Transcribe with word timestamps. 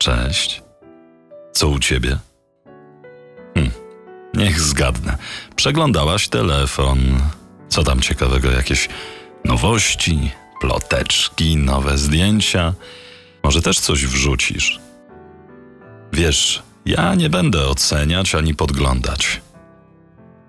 Cześć. 0.00 0.62
Co 1.52 1.68
u 1.68 1.78
ciebie? 1.78 2.18
Hm, 3.54 3.70
niech 4.34 4.60
zgadnę. 4.60 5.16
Przeglądałaś 5.56 6.28
telefon. 6.28 6.98
Co 7.68 7.82
tam 7.84 8.00
ciekawego? 8.00 8.50
Jakieś 8.50 8.88
nowości, 9.44 10.30
ploteczki, 10.60 11.56
nowe 11.56 11.98
zdjęcia? 11.98 12.74
Może 13.42 13.62
też 13.62 13.80
coś 13.80 14.06
wrzucisz? 14.06 14.80
Wiesz, 16.12 16.62
ja 16.86 17.14
nie 17.14 17.30
będę 17.30 17.66
oceniać 17.66 18.34
ani 18.34 18.54
podglądać. 18.54 19.40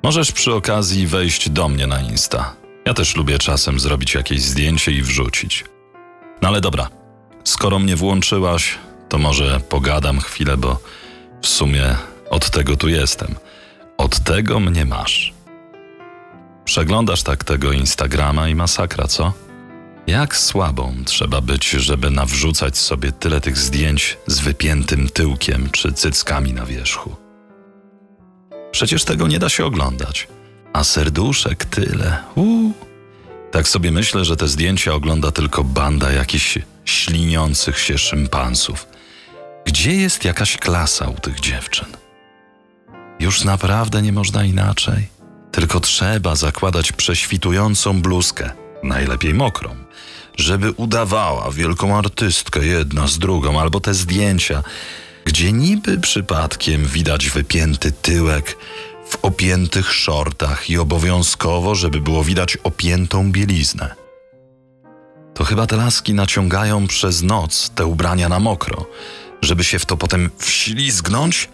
Możesz 0.03 0.31
przy 0.31 0.53
okazji 0.53 1.07
wejść 1.07 1.49
do 1.49 1.69
mnie 1.69 1.87
na 1.87 2.01
Insta. 2.01 2.55
Ja 2.85 2.93
też 2.93 3.15
lubię 3.15 3.39
czasem 3.39 3.79
zrobić 3.79 4.13
jakieś 4.13 4.41
zdjęcie 4.41 4.91
i 4.91 5.01
wrzucić. 5.01 5.65
No 6.41 6.47
ale 6.47 6.61
dobra, 6.61 6.89
skoro 7.43 7.79
mnie 7.79 7.95
włączyłaś, 7.95 8.77
to 9.11 9.17
może 9.17 9.59
pogadam 9.59 10.19
chwilę, 10.19 10.57
bo 10.57 10.79
w 11.41 11.47
sumie 11.47 11.95
od 12.29 12.49
tego 12.49 12.77
tu 12.77 12.89
jestem. 12.89 13.35
Od 13.97 14.19
tego 14.19 14.59
mnie 14.59 14.85
masz. 14.85 15.33
Przeglądasz 16.65 17.23
tak 17.23 17.43
tego 17.43 17.71
Instagrama 17.71 18.47
i 18.49 18.55
masakra, 18.55 19.07
co? 19.07 19.33
Jak 20.07 20.37
słabą 20.37 20.95
trzeba 21.05 21.41
być, 21.41 21.69
żeby 21.69 22.11
nawrzucać 22.11 22.77
sobie 22.77 23.11
tyle 23.11 23.41
tych 23.41 23.57
zdjęć 23.57 24.17
z 24.27 24.39
wypiętym 24.39 25.09
tyłkiem 25.09 25.69
czy 25.69 25.93
cyckami 25.93 26.53
na 26.53 26.65
wierzchu? 26.65 27.15
Przecież 28.71 29.03
tego 29.03 29.27
nie 29.27 29.39
da 29.39 29.49
się 29.49 29.65
oglądać. 29.65 30.27
A 30.73 30.83
serduszek 30.83 31.65
tyle. 31.65 32.17
Uu. 32.35 32.73
Tak 33.51 33.67
sobie 33.67 33.91
myślę, 33.91 34.25
że 34.25 34.37
te 34.37 34.47
zdjęcia 34.47 34.93
ogląda 34.93 35.31
tylko 35.31 35.63
banda 35.63 36.11
jakichś 36.11 36.57
śliniących 36.85 37.79
się 37.79 37.97
szympansów. 37.97 38.90
Gdzie 39.65 39.95
jest 39.95 40.25
jakaś 40.25 40.57
klasa 40.57 41.07
u 41.07 41.13
tych 41.13 41.39
dziewczyn? 41.39 41.87
Już 43.19 43.43
naprawdę 43.43 44.01
nie 44.01 44.13
można 44.13 44.43
inaczej. 44.43 45.07
Tylko 45.51 45.79
trzeba 45.79 46.35
zakładać 46.35 46.91
prześwitującą 46.91 48.01
bluzkę, 48.01 48.51
najlepiej 48.83 49.33
mokrą, 49.33 49.75
żeby 50.37 50.71
udawała 50.71 51.51
wielką 51.51 51.97
artystkę 51.97 52.65
jedna 52.65 53.07
z 53.07 53.19
drugą, 53.19 53.59
albo 53.59 53.79
te 53.79 53.93
zdjęcia, 53.93 54.63
gdzie 55.25 55.51
niby 55.51 55.99
przypadkiem 55.99 56.85
widać 56.85 57.29
wypięty 57.29 57.91
tyłek 57.91 58.57
w 59.09 59.17
opiętych 59.21 59.93
shortach 59.93 60.69
i 60.69 60.77
obowiązkowo, 60.77 61.75
żeby 61.75 61.99
było 61.99 62.23
widać 62.23 62.57
opiętą 62.57 63.31
bieliznę. 63.31 63.95
To 65.33 65.43
chyba 65.43 65.67
te 65.67 65.75
laski 65.75 66.13
naciągają 66.13 66.87
przez 66.87 67.21
noc 67.21 67.69
te 67.69 67.85
ubrania 67.85 68.29
na 68.29 68.39
mokro, 68.39 68.85
żeby 69.41 69.63
się 69.63 69.79
w 69.79 69.85
to 69.85 69.97
potem 69.97 70.29
wślizgnąć 70.37 71.49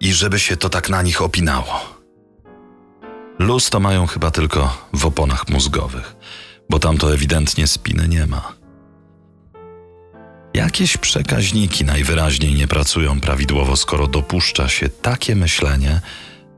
i 0.00 0.12
żeby 0.12 0.38
się 0.38 0.56
to 0.56 0.68
tak 0.68 0.88
na 0.88 1.02
nich 1.02 1.22
opinało. 1.22 1.98
Luz 3.38 3.70
to 3.70 3.80
mają 3.80 4.06
chyba 4.06 4.30
tylko 4.30 4.88
w 4.92 5.06
oponach 5.06 5.48
mózgowych, 5.48 6.16
bo 6.70 6.78
tam 6.78 6.98
to 6.98 7.14
ewidentnie 7.14 7.66
spiny 7.66 8.08
nie 8.08 8.26
ma. 8.26 8.52
Jakieś 10.54 10.96
przekaźniki 10.96 11.84
najwyraźniej 11.84 12.54
nie 12.54 12.68
pracują 12.68 13.20
prawidłowo, 13.20 13.76
skoro 13.76 14.06
dopuszcza 14.06 14.68
się 14.68 14.88
takie 14.88 15.36
myślenie, 15.36 16.00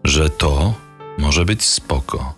że 0.04 0.30
to 0.30 0.74
może 1.18 1.44
być 1.44 1.64
spoko. 1.64 2.34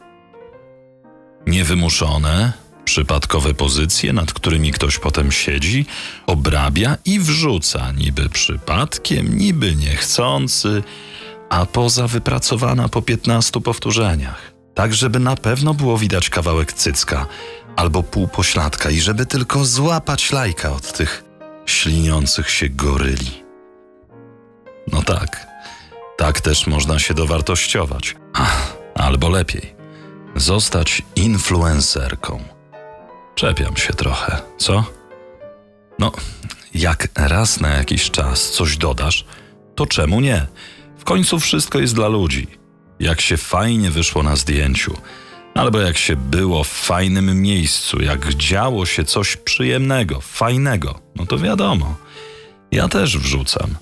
Niewymuszone, 1.46 2.52
przypadkowe 2.84 3.54
pozycje, 3.54 4.12
nad 4.12 4.32
którymi 4.32 4.72
ktoś 4.72 4.98
potem 4.98 5.32
siedzi, 5.32 5.86
obrabia 6.26 6.96
i 7.04 7.20
wrzuca, 7.20 7.92
niby 7.92 8.28
przypadkiem, 8.28 9.38
niby 9.38 9.74
niechcący, 9.74 10.82
a 11.50 11.66
poza 11.66 12.06
wypracowana 12.06 12.88
po 12.88 13.02
15 13.02 13.60
powtórzeniach. 13.60 14.52
Tak, 14.74 14.94
żeby 14.94 15.18
na 15.18 15.36
pewno 15.36 15.74
było 15.74 15.98
widać 15.98 16.30
kawałek 16.30 16.72
cycka 16.72 17.26
albo 17.76 18.02
pół 18.02 18.28
pośladka 18.28 18.90
i 18.90 19.00
żeby 19.00 19.26
tylko 19.26 19.64
złapać 19.64 20.32
lajka 20.32 20.72
od 20.72 20.92
tych 20.92 21.24
śliniących 21.66 22.50
się 22.50 22.68
goryli. 22.68 23.42
No 24.92 25.02
tak, 25.02 25.46
tak 26.16 26.40
też 26.40 26.66
można 26.66 26.98
się 26.98 27.14
dowartościować. 27.14 28.16
Ach, 28.34 28.76
albo 28.94 29.28
lepiej, 29.28 29.74
zostać 30.36 31.02
influencerką. 31.16 32.44
Czepiam 33.34 33.76
się 33.76 33.92
trochę, 33.92 34.42
co? 34.58 34.84
No, 35.98 36.12
jak 36.74 37.08
raz 37.16 37.60
na 37.60 37.68
jakiś 37.68 38.10
czas 38.10 38.50
coś 38.50 38.76
dodasz, 38.76 39.24
to 39.74 39.86
czemu 39.86 40.20
nie? 40.20 40.46
W 40.98 41.04
końcu 41.04 41.40
wszystko 41.40 41.78
jest 41.78 41.94
dla 41.94 42.08
ludzi. 42.08 42.46
Jak 43.00 43.20
się 43.20 43.36
fajnie 43.36 43.90
wyszło 43.90 44.22
na 44.22 44.36
zdjęciu, 44.36 44.96
albo 45.54 45.80
jak 45.80 45.98
się 45.98 46.16
było 46.16 46.64
w 46.64 46.68
fajnym 46.68 47.42
miejscu, 47.42 48.02
jak 48.02 48.34
działo 48.34 48.86
się 48.86 49.04
coś 49.04 49.36
przyjemnego, 49.36 50.20
fajnego, 50.20 51.00
no 51.16 51.26
to 51.26 51.38
wiadomo. 51.38 51.96
Ja 52.72 52.88
też 52.88 53.18
wrzucam. 53.18 53.74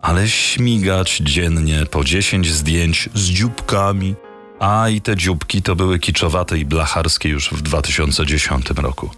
Ale 0.00 0.28
śmigać 0.28 1.16
dziennie 1.16 1.86
po 1.90 2.04
10 2.04 2.50
zdjęć 2.50 3.08
z 3.14 3.30
dzióbkami, 3.30 4.14
a 4.62 4.88
i 4.88 5.00
te 5.00 5.16
dzióbki 5.16 5.62
to 5.62 5.76
były 5.76 5.98
kiczowate 5.98 6.58
i 6.58 6.64
blacharskie 6.64 7.28
już 7.28 7.50
w 7.50 7.62
2010 7.62 8.70
roku. 8.76 9.10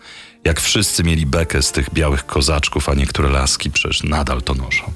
Jak 0.45 0.61
wszyscy 0.61 1.05
mieli 1.05 1.27
bekę 1.27 1.63
z 1.63 1.73
tych 1.73 1.95
białych 1.95 2.27
kozaczków, 2.27 2.89
a 2.89 2.95
niektóre 2.95 3.29
laski 3.29 3.71
przecież 3.71 4.03
nadal 4.03 4.43
to 4.43 4.55
noszą. 4.55 4.93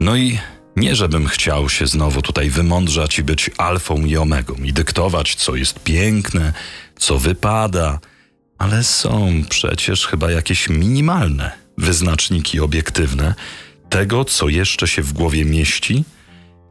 No 0.00 0.16
i 0.16 0.38
nie 0.76 0.96
żebym 0.96 1.26
chciał 1.26 1.68
się 1.68 1.86
znowu 1.86 2.22
tutaj 2.22 2.50
wymądrzać 2.50 3.18
i 3.18 3.22
być 3.22 3.50
alfą 3.58 4.04
i 4.04 4.16
omegą 4.16 4.54
i 4.54 4.72
dyktować, 4.72 5.34
co 5.34 5.56
jest 5.56 5.80
piękne, 5.80 6.52
co 6.96 7.18
wypada, 7.18 7.98
ale 8.58 8.84
są 8.84 9.32
przecież 9.48 10.06
chyba 10.06 10.30
jakieś 10.30 10.68
minimalne 10.68 11.50
wyznaczniki 11.78 12.60
obiektywne 12.60 13.34
tego, 13.90 14.24
co 14.24 14.48
jeszcze 14.48 14.88
się 14.88 15.02
w 15.02 15.12
głowie 15.12 15.44
mieści, 15.44 16.04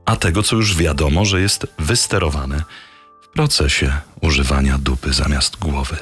a 0.05 0.15
tego, 0.15 0.43
co 0.43 0.55
już 0.55 0.77
wiadomo, 0.77 1.25
że 1.25 1.41
jest 1.41 1.67
wysterowane 1.79 2.63
w 3.21 3.27
procesie 3.27 3.93
używania 4.21 4.77
dupy 4.77 5.13
zamiast 5.13 5.57
głowy. 5.57 5.97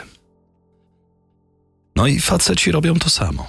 No 1.96 2.08
i 2.08 2.20
faceci 2.20 2.72
robią 2.72 3.00
to 3.00 3.10
samo. 3.10 3.48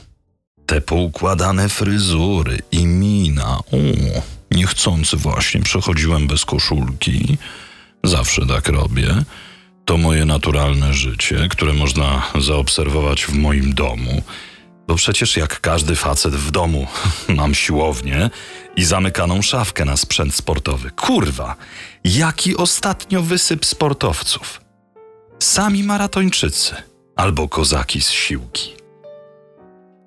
Te 0.67 0.81
poukładane 0.81 1.69
fryzury 1.69 2.59
i 2.73 2.87
mina. 2.87 3.59
O, 3.59 3.63
niechcący 4.51 5.17
właśnie 5.17 5.61
przechodziłem 5.61 6.27
bez 6.27 6.45
koszulki. 6.45 7.39
Zawsze 8.05 8.47
tak 8.47 8.69
robię. 8.69 9.25
To 9.85 9.97
moje 9.97 10.25
naturalne 10.25 10.95
życie, 10.95 11.49
które 11.51 11.73
można 11.73 12.23
zaobserwować 12.41 13.25
w 13.25 13.33
moim 13.33 13.75
domu. 13.75 14.23
Bo 14.91 14.97
przecież 14.97 15.37
jak 15.37 15.61
każdy 15.61 15.97
facet 15.97 16.35
w 16.35 16.51
domu 16.51 16.87
mam 17.29 17.55
siłownię 17.55 18.31
i 18.77 18.85
zamykaną 18.85 19.43
szafkę 19.43 19.85
na 19.85 19.97
sprzęt 19.97 20.35
sportowy. 20.35 20.91
Kurwa, 20.91 21.57
jaki 22.05 22.57
ostatnio 22.57 23.23
wysyp 23.23 23.67
sportowców. 23.67 24.61
Sami 25.39 25.83
maratończycy 25.85 26.75
albo 27.17 27.49
kozaki 27.49 28.03
z 28.03 28.11
siłki. 28.11 28.75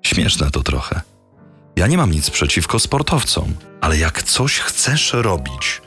Śmieszne 0.02 0.50
to 0.50 0.62
trochę. 0.62 1.00
Ja 1.76 1.86
nie 1.86 1.96
mam 1.96 2.10
nic 2.10 2.30
przeciwko 2.30 2.78
sportowcom, 2.78 3.54
ale 3.80 3.98
jak 3.98 4.22
coś 4.22 4.58
chcesz 4.58 5.12
robić, 5.12 5.82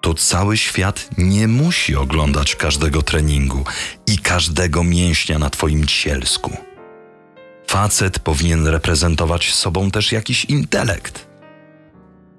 to 0.00 0.14
cały 0.14 0.56
świat 0.56 1.08
nie 1.18 1.48
musi 1.48 1.96
oglądać 1.96 2.56
każdego 2.56 3.02
treningu 3.02 3.64
i 4.06 4.18
każdego 4.18 4.84
mięśnia 4.84 5.38
na 5.38 5.50
twoim 5.50 5.86
cielsku. 5.86 6.67
Facet 7.68 8.18
powinien 8.18 8.66
reprezentować 8.66 9.54
sobą 9.54 9.90
też 9.90 10.12
jakiś 10.12 10.44
intelekt. 10.44 11.26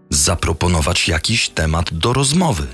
Zaproponować 0.09 1.07
jakiś 1.07 1.49
temat 1.49 1.93
do 1.93 2.13
rozmowy, 2.13 2.67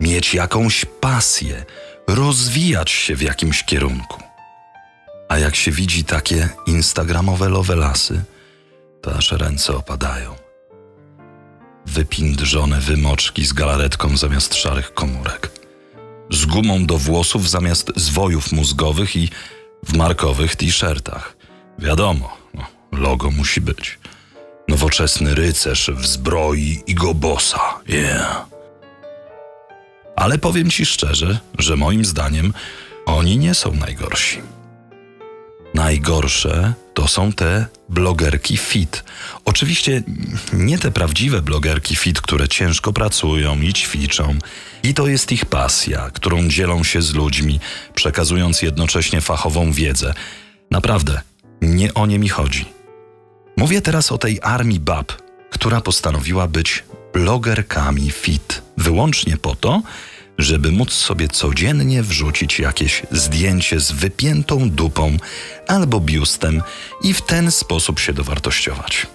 mieć 0.00 0.34
jakąś 0.34 0.84
pasję, 0.84 1.64
rozwijać 2.06 2.90
się 2.90 3.16
w 3.16 3.22
jakimś 3.22 3.64
kierunku. 3.64 4.22
A 5.28 5.38
jak 5.38 5.56
się 5.56 5.70
widzi 5.70 6.04
takie 6.04 6.48
instagramowe 6.66 7.48
lovelasy, 7.48 8.24
to 9.02 9.16
aż 9.16 9.32
ręce 9.32 9.76
opadają. 9.76 10.34
Wypindrzone 11.86 12.80
wymoczki 12.80 13.44
z 13.44 13.52
galaretką 13.52 14.16
zamiast 14.16 14.54
szarych 14.54 14.94
komórek. 14.94 15.50
Z 16.30 16.46
gumą 16.46 16.86
do 16.86 16.98
włosów 16.98 17.50
zamiast 17.50 17.92
zwojów 17.96 18.52
mózgowych 18.52 19.16
i 19.16 19.30
w 19.84 19.96
markowych 19.96 20.56
t-shirtach. 20.56 21.33
Wiadomo, 21.78 22.36
no, 22.54 22.66
logo 22.92 23.30
musi 23.30 23.60
być. 23.60 23.98
Nowoczesny 24.68 25.34
rycerz 25.34 25.90
w 25.94 26.06
zbroi 26.06 26.82
i 26.86 26.94
go 26.94 27.14
bossa. 27.14 27.80
Yeah. 27.88 28.46
Ale 30.16 30.38
powiem 30.38 30.70
ci 30.70 30.86
szczerze, 30.86 31.38
że 31.58 31.76
moim 31.76 32.04
zdaniem 32.04 32.52
oni 33.06 33.38
nie 33.38 33.54
są 33.54 33.74
najgorsi. 33.74 34.38
Najgorsze 35.74 36.74
to 36.94 37.08
są 37.08 37.32
te 37.32 37.66
blogerki 37.88 38.56
fit. 38.56 39.04
Oczywiście 39.44 40.02
nie 40.52 40.78
te 40.78 40.90
prawdziwe 40.90 41.42
blogerki 41.42 41.96
fit, 41.96 42.20
które 42.20 42.48
ciężko 42.48 42.92
pracują 42.92 43.60
i 43.60 43.72
ćwiczą. 43.72 44.38
I 44.82 44.94
to 44.94 45.06
jest 45.06 45.32
ich 45.32 45.46
pasja, 45.46 46.10
którą 46.10 46.48
dzielą 46.48 46.84
się 46.84 47.02
z 47.02 47.14
ludźmi, 47.14 47.60
przekazując 47.94 48.62
jednocześnie 48.62 49.20
fachową 49.20 49.72
wiedzę. 49.72 50.14
Naprawdę, 50.70 51.20
nie 51.62 51.94
o 51.94 52.06
nie 52.06 52.18
mi 52.18 52.28
chodzi. 52.28 52.64
Mówię 53.56 53.82
teraz 53.82 54.12
o 54.12 54.18
tej 54.18 54.38
armii 54.42 54.80
bab, 54.80 55.12
która 55.50 55.80
postanowiła 55.80 56.48
być 56.48 56.84
blogerkami 57.12 58.10
fit, 58.10 58.62
wyłącznie 58.76 59.36
po 59.36 59.54
to, 59.54 59.82
żeby 60.38 60.72
móc 60.72 60.92
sobie 60.92 61.28
codziennie 61.28 62.02
wrzucić 62.02 62.58
jakieś 62.58 63.02
zdjęcie 63.10 63.80
z 63.80 63.92
wypiętą 63.92 64.70
dupą 64.70 65.16
albo 65.68 66.00
biustem 66.00 66.62
i 67.02 67.14
w 67.14 67.22
ten 67.22 67.50
sposób 67.50 68.00
się 68.00 68.12
dowartościować. 68.12 69.06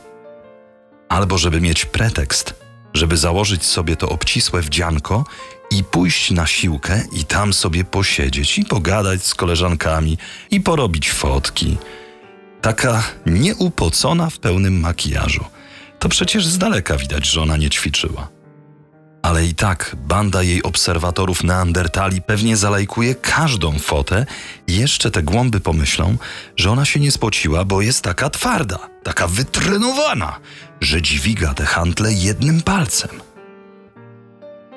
Albo 1.10 1.38
żeby 1.38 1.62
mieć 1.62 1.86
pretekst, 1.86 2.54
żeby 2.94 3.18
założyć 3.18 3.66
sobie 3.66 3.96
to 3.96 4.10
obcisłe 4.10 4.62
wdzianko 4.62 5.26
i 5.72 5.84
pójść 5.84 6.32
na 6.32 6.48
siłkę 6.48 7.02
i 7.14 7.26
tam 7.26 7.54
sobie 7.54 7.84
posiedzieć 7.84 8.58
i 8.58 8.66
pogadać 8.66 9.24
z 9.26 9.36
koleżankami 9.36 10.18
i 10.52 10.62
porobić 10.62 11.12
fotki. 11.12 11.78
Taka 12.62 13.04
nieupocona 13.26 14.30
w 14.30 14.40
pełnym 14.40 14.80
makijażu. 14.80 15.46
To 16.00 16.10
przecież 16.10 16.48
z 16.48 16.58
daleka 16.58 16.98
widać, 16.98 17.26
że 17.26 17.42
ona 17.42 17.58
nie 17.58 17.70
ćwiczyła. 17.70 18.28
Ale 19.22 19.46
i 19.46 19.56
tak 19.56 19.96
banda 20.08 20.44
jej 20.44 20.64
obserwatorów 20.64 21.44
neandertali 21.44 22.22
pewnie 22.22 22.58
zalajkuje 22.58 23.16
każdą 23.16 23.80
fotę 23.80 24.26
i 24.68 24.76
jeszcze 24.76 25.12
te 25.12 25.24
głąby 25.24 25.60
pomyślą, 25.60 26.18
że 26.56 26.72
ona 26.72 26.86
się 26.86 27.00
nie 27.00 27.12
spociła, 27.12 27.66
bo 27.66 27.82
jest 27.82 28.02
taka 28.02 28.30
twarda, 28.30 28.80
taka 29.04 29.28
wytrenowana, 29.28 30.40
że 30.82 31.02
dźwiga 31.02 31.54
te 31.54 31.66
hantle 31.66 32.14
jednym 32.14 32.62
palcem. 32.62 33.10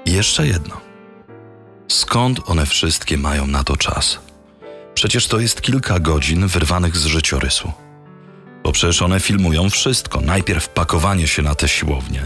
I 0.05 0.12
jeszcze 0.12 0.46
jedno. 0.46 0.81
Skąd 1.88 2.40
one 2.50 2.67
wszystkie 2.67 3.19
mają 3.19 3.46
na 3.46 3.64
to 3.64 3.76
czas? 3.76 4.19
Przecież 4.94 5.27
to 5.27 5.41
jest 5.41 5.62
kilka 5.62 5.99
godzin 5.99 6.47
wyrwanych 6.47 6.97
z 6.97 7.06
życiorysu. 7.06 7.73
Bo 8.65 8.73
przecież 8.73 9.03
one 9.03 9.21
filmują 9.21 9.71
wszystko. 9.71 10.21
Najpierw 10.21 10.69
pakowanie 10.69 11.29
się 11.29 11.43
na 11.43 11.55
te 11.55 11.69
siłownie, 11.69 12.23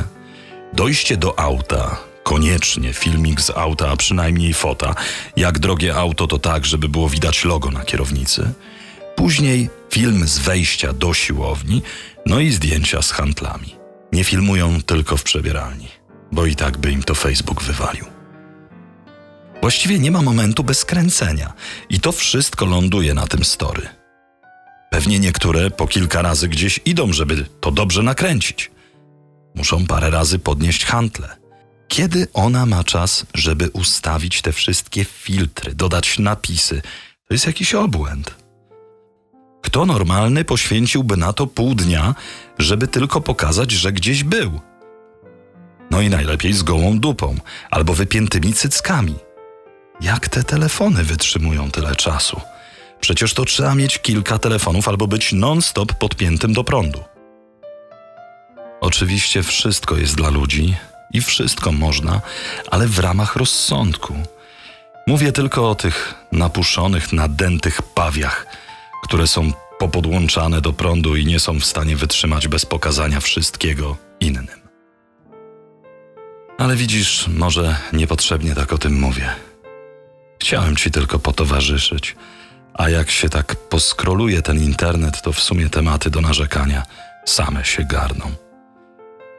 dojście 0.72 1.16
do 1.16 1.38
auta, 1.38 1.96
koniecznie 2.22 2.92
filmik 2.92 3.40
z 3.40 3.50
auta, 3.50 3.88
a 3.88 3.96
przynajmniej 3.96 4.54
fota. 4.54 4.94
Jak 5.36 5.58
drogie 5.58 5.94
auto, 5.94 6.26
to 6.26 6.38
tak, 6.38 6.66
żeby 6.66 6.88
było 6.88 7.08
widać 7.08 7.44
logo 7.44 7.70
na 7.70 7.84
kierownicy. 7.84 8.52
Później 9.16 9.70
film 9.90 10.28
z 10.28 10.38
wejścia 10.38 10.92
do 10.92 11.14
siłowni, 11.14 11.82
no 12.26 12.40
i 12.40 12.50
zdjęcia 12.50 13.02
z 13.02 13.10
handlami. 13.10 13.76
Nie 14.12 14.24
filmują 14.24 14.82
tylko 14.82 15.16
w 15.16 15.22
przebieralni, 15.22 15.88
bo 16.32 16.46
i 16.46 16.56
tak 16.56 16.78
by 16.78 16.90
im 16.92 17.02
to 17.02 17.14
Facebook 17.14 17.62
wywalił. 17.62 18.15
Właściwie 19.60 19.98
nie 19.98 20.10
ma 20.10 20.22
momentu 20.22 20.64
bez 20.64 20.84
kręcenia 20.84 21.52
i 21.90 22.00
to 22.00 22.12
wszystko 22.12 22.66
ląduje 22.66 23.14
na 23.14 23.26
tym 23.26 23.44
story. 23.44 23.88
Pewnie 24.90 25.18
niektóre 25.18 25.70
po 25.70 25.86
kilka 25.86 26.22
razy 26.22 26.48
gdzieś 26.48 26.80
idą, 26.84 27.12
żeby 27.12 27.46
to 27.60 27.70
dobrze 27.70 28.02
nakręcić. 28.02 28.70
Muszą 29.54 29.86
parę 29.86 30.10
razy 30.10 30.38
podnieść 30.38 30.84
hantle. 30.84 31.36
Kiedy 31.88 32.26
ona 32.34 32.66
ma 32.66 32.84
czas, 32.84 33.26
żeby 33.34 33.70
ustawić 33.70 34.42
te 34.42 34.52
wszystkie 34.52 35.04
filtry, 35.04 35.74
dodać 35.74 36.18
napisy? 36.18 36.82
To 37.28 37.34
jest 37.34 37.46
jakiś 37.46 37.74
obłęd. 37.74 38.34
Kto 39.62 39.86
normalny 39.86 40.44
poświęciłby 40.44 41.16
na 41.16 41.32
to 41.32 41.46
pół 41.46 41.74
dnia, 41.74 42.14
żeby 42.58 42.88
tylko 42.88 43.20
pokazać, 43.20 43.70
że 43.70 43.92
gdzieś 43.92 44.24
był? 44.24 44.60
No 45.90 46.00
i 46.00 46.10
najlepiej 46.10 46.52
z 46.52 46.62
gołą 46.62 46.98
dupą 46.98 47.36
albo 47.70 47.94
wypiętymi 47.94 48.52
cyckami. 48.52 49.14
Jak 50.00 50.28
te 50.28 50.44
telefony 50.44 51.04
wytrzymują 51.04 51.70
tyle 51.70 51.96
czasu? 51.96 52.40
Przecież 53.00 53.34
to 53.34 53.44
trzeba 53.44 53.74
mieć 53.74 53.98
kilka 53.98 54.38
telefonów 54.38 54.88
albo 54.88 55.06
być 55.06 55.32
non-stop 55.32 55.92
podpiętym 55.92 56.52
do 56.52 56.64
prądu. 56.64 57.04
Oczywiście 58.80 59.42
wszystko 59.42 59.96
jest 59.96 60.16
dla 60.16 60.30
ludzi 60.30 60.76
i 61.12 61.20
wszystko 61.20 61.72
można, 61.72 62.20
ale 62.70 62.86
w 62.86 62.98
ramach 62.98 63.36
rozsądku. 63.36 64.14
Mówię 65.06 65.32
tylko 65.32 65.70
o 65.70 65.74
tych 65.74 66.14
napuszonych, 66.32 67.12
nadętych 67.12 67.82
pawiach, 67.82 68.46
które 69.02 69.26
są 69.26 69.52
popodłączane 69.78 70.60
do 70.60 70.72
prądu 70.72 71.16
i 71.16 71.26
nie 71.26 71.40
są 71.40 71.60
w 71.60 71.64
stanie 71.64 71.96
wytrzymać 71.96 72.48
bez 72.48 72.66
pokazania 72.66 73.20
wszystkiego 73.20 73.96
innym. 74.20 74.66
Ale 76.58 76.76
widzisz, 76.76 77.28
może 77.28 77.76
niepotrzebnie 77.92 78.54
tak 78.54 78.72
o 78.72 78.78
tym 78.78 79.00
mówię. 79.00 79.30
Chciałem 80.40 80.76
ci 80.76 80.90
tylko 80.90 81.18
potowarzyszyć, 81.18 82.16
a 82.74 82.88
jak 82.88 83.10
się 83.10 83.28
tak 83.28 83.56
poskroluje 83.56 84.42
ten 84.42 84.62
internet, 84.62 85.22
to 85.22 85.32
w 85.32 85.40
sumie 85.40 85.70
tematy 85.70 86.10
do 86.10 86.20
narzekania 86.20 86.82
same 87.24 87.64
się 87.64 87.84
garną. 87.84 88.32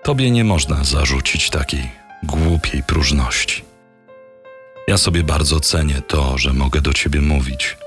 Tobie 0.03 0.31
nie 0.31 0.43
można 0.43 0.83
zarzucić 0.83 1.49
takiej 1.49 1.91
głupiej 2.23 2.83
próżności. 2.83 3.63
Ja 4.87 4.97
sobie 4.97 5.23
bardzo 5.23 5.59
cenię 5.59 6.01
to, 6.07 6.37
że 6.37 6.53
mogę 6.53 6.81
do 6.81 6.93
ciebie 6.93 7.21
mówić. 7.21 7.77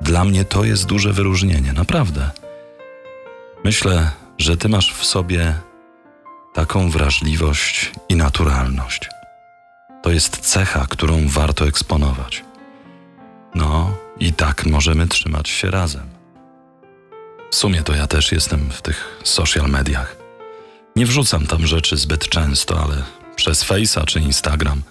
Dla 0.00 0.24
mnie 0.24 0.44
to 0.44 0.64
jest 0.64 0.86
duże 0.86 1.12
wyróżnienie, 1.12 1.72
naprawdę. 1.72 2.30
Myślę, 3.64 4.10
że 4.38 4.56
ty 4.56 4.68
masz 4.68 4.94
w 4.94 5.04
sobie 5.04 5.54
taką 6.54 6.90
wrażliwość 6.90 7.92
i 8.08 8.16
naturalność. 8.16 9.08
To 10.04 10.10
jest 10.10 10.36
cecha, 10.36 10.86
którą 10.90 11.28
warto 11.28 11.68
eksponować. 11.68 12.44
No 13.54 13.96
i 14.20 14.32
tak 14.32 14.66
możemy 14.66 15.08
trzymać 15.08 15.48
się 15.48 15.70
razem. 15.70 16.08
W 17.50 17.54
sumie 17.54 17.82
to 17.82 17.94
ja 17.94 18.06
też 18.06 18.32
jestem 18.32 18.70
w 18.70 18.82
tych 18.82 19.20
social 19.22 19.70
mediach. 19.70 20.16
Nie 20.96 21.06
wrzucam 21.06 21.46
tam 21.46 21.66
rzeczy 21.66 21.96
zbyt 21.96 22.28
często, 22.28 22.82
ale 22.84 23.02
przez 23.36 23.64
Face'a 23.64 24.04
czy 24.04 24.20
Instagram 24.20 24.82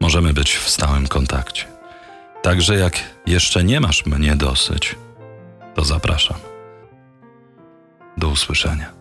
możemy 0.00 0.32
być 0.32 0.56
w 0.56 0.68
stałym 0.68 1.08
kontakcie. 1.08 1.64
Także 2.42 2.76
jak 2.76 2.98
jeszcze 3.26 3.64
nie 3.64 3.80
masz 3.80 4.06
mnie 4.06 4.36
dosyć, 4.36 4.94
to 5.74 5.84
zapraszam. 5.84 6.36
Do 8.16 8.28
usłyszenia. 8.28 8.95